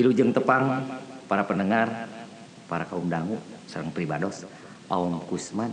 [0.00, 0.64] Wilujeng Tepang,
[1.28, 2.08] para pendengar,
[2.64, 3.36] para kaum dangu,
[3.68, 4.48] serang pribados,
[4.88, 5.68] Aom Kusman,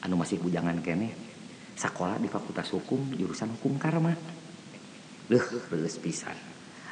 [0.00, 1.12] anu masih bujangan kene,
[1.76, 4.16] sekolah di Fakultas Hukum, jurusan Hukum Karma.
[5.28, 6.32] Leuh, leus pisan.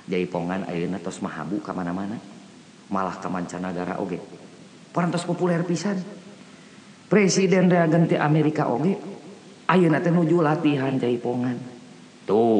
[0.05, 2.21] Jaipongan ayeuna tos mahabu ka mana-mana.
[2.93, 4.21] Malah ka mancanagara oge.
[4.93, 5.97] Parantos populer pisan.
[7.09, 9.01] Presiden reagen ganti Amerika oge,
[9.65, 11.57] ayeuna teh nuju latihan Jaipongan.
[12.29, 12.59] Tuh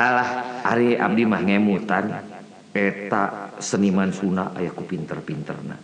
[0.00, 0.24] Allah
[0.72, 2.08] Ari Abdi mahemutan
[2.72, 5.76] peta seniman Sunnah ayaah ku pinter pinter nah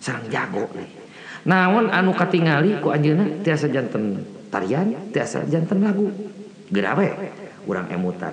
[0.00, 0.64] sang jago
[1.44, 4.20] namun anu Katingaliku anjnya tiasa jantan
[4.52, 6.08] tarian tiasa jantan lagu
[6.72, 7.06] gerawe
[7.68, 8.32] kurang emutan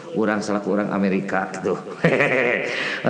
[0.17, 1.75] orang salaku orang Amerika gitu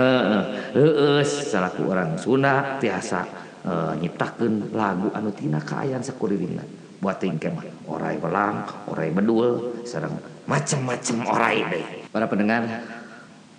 [1.51, 3.25] salaku orang Sunda tiasa
[3.65, 6.61] uh, eh, nyiptakan lagu anutina keayaan sekurina
[7.01, 12.61] buat kemah orai belang orai bedul serang macam-macam orai deh para pendengar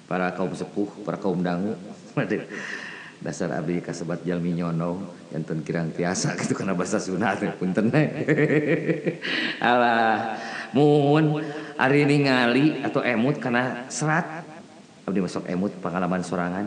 [0.07, 1.75] para kaum sepuh para kaum dangu
[3.23, 4.99] dasar abdi kasebat jalmi nyono
[5.35, 7.91] yang kirang tiasa gitu karena bahasa Sunda punten
[9.63, 10.39] alah
[10.73, 14.25] Ari ningali atau emut karena serat
[15.83, 16.67] pengalaman sorangan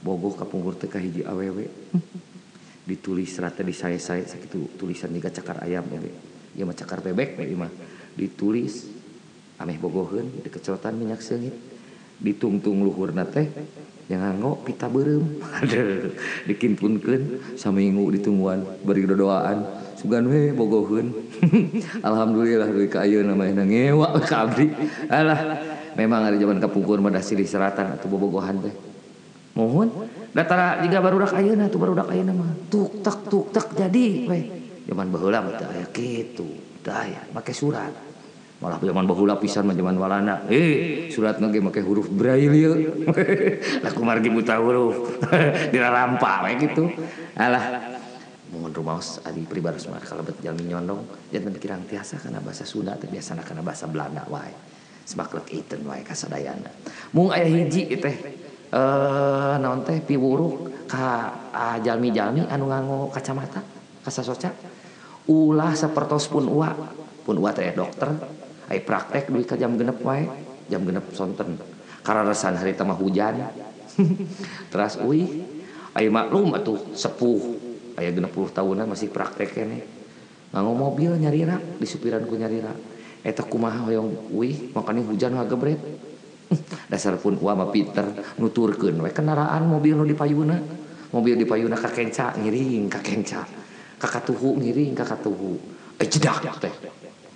[0.00, 1.68] Bogo kapunggur teka hiji awewe
[2.88, 4.24] ditulis rata di saya saya
[4.80, 5.84] tulisan 3 cakar ayam
[6.72, 7.36] cakar tebek
[8.16, 8.88] ditulis
[9.60, 11.52] Ameh Bogoho di kecelatan minyak sengit
[12.20, 13.48] ditungtung luhurna teh
[14.12, 15.40] nganggo pita berem
[17.62, 19.64] sama inguk ditungguan beri doaan
[19.96, 21.16] sugan we bogohun
[22.08, 24.68] alhamdulillah duwi kayu namanya ngewa kabri
[25.08, 25.56] alah
[25.96, 28.74] memang ada zaman kapungkur madah di seratan atau bobogohan teh
[29.56, 29.88] mohon
[30.36, 34.08] datara jika baru dak ayeuna tuh baru dak kayu nama tuk tak tuk tak jadi
[34.28, 34.40] we
[34.92, 36.44] zaman baheula mah teu aya kitu
[37.32, 38.11] pakai surat
[38.62, 43.20] malah zaman bahula pisan mah zaman walana eh surat nage make huruf braille aku
[43.82, 45.18] lah kumargi buta huruf
[45.74, 46.86] rampa, we gitu
[47.34, 47.90] alah
[48.54, 51.02] mohon rumah adi pribadi mah kalebet jalmi nyondong
[51.34, 54.54] jangan pikiran tiasa karena bahasa Sunda teh biasana karena bahasa Belanda wae
[55.10, 56.70] semaklek iten wae kasadayana
[57.18, 58.14] mung aya hiji teh
[58.70, 58.78] eh
[59.58, 61.34] naon teh piwuruk ka
[61.82, 63.58] jalmi-jalmi anu nganggo kacamata
[64.06, 64.54] kasasoca
[65.34, 66.78] ulah sapertos pun uak
[67.26, 68.38] pun uak teh dokter
[68.80, 70.16] praktek duwi ka jam genep wa
[70.72, 71.34] jam genepten
[72.00, 73.36] karena resan tamah hujan
[74.72, 75.28] terusih
[76.08, 76.56] maklumuh
[76.96, 77.40] sepuh
[78.00, 79.52] ayat gen tahun masih praktek
[80.56, 81.44] ngago mobil nyari
[81.76, 82.72] disupiran gue nyarira
[83.28, 84.32] tak kumahayong
[84.72, 85.76] maka hujanbre
[86.88, 88.08] dasar pun uma Peter
[88.40, 90.56] nuturken kenaraan mobil nu di payuna
[91.12, 93.44] mobil di payuna kakencak ngiring kaca
[94.00, 95.20] kakak tuhu ngiring kakak
[96.00, 96.20] eh, tu